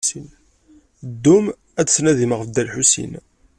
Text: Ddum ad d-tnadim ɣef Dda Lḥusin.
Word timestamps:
Ddum 1.11 1.45
ad 1.79 1.85
d-tnadim 1.87 2.31
ɣef 2.33 2.45
Dda 2.47 2.63
Lḥusin. 2.67 3.13